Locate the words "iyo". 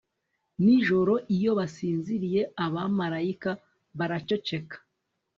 1.35-1.51